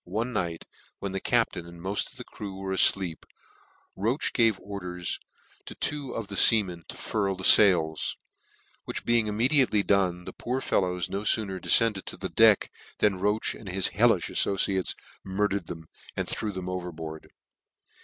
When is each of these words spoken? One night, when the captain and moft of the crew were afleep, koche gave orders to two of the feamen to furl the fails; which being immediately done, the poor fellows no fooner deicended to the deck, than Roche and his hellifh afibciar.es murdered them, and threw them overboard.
One 0.03 0.33
night, 0.33 0.65
when 0.97 1.11
the 1.11 1.19
captain 1.19 1.67
and 1.67 1.79
moft 1.79 2.11
of 2.11 2.17
the 2.17 2.23
crew 2.23 2.55
were 2.57 2.73
afleep, 2.73 3.23
koche 3.95 4.33
gave 4.33 4.59
orders 4.59 5.19
to 5.65 5.75
two 5.75 6.15
of 6.15 6.25
the 6.27 6.33
feamen 6.35 6.87
to 6.87 6.97
furl 6.97 7.35
the 7.35 7.43
fails; 7.43 8.17
which 8.85 9.05
being 9.05 9.27
immediately 9.27 9.83
done, 9.83 10.25
the 10.25 10.33
poor 10.33 10.59
fellows 10.59 11.07
no 11.07 11.21
fooner 11.21 11.61
deicended 11.61 12.05
to 12.05 12.17
the 12.17 12.29
deck, 12.29 12.71
than 12.97 13.19
Roche 13.19 13.53
and 13.53 13.69
his 13.69 13.89
hellifh 13.89 14.25
afibciar.es 14.31 14.95
murdered 15.23 15.67
them, 15.67 15.87
and 16.17 16.27
threw 16.27 16.51
them 16.51 16.67
overboard. 16.67 17.29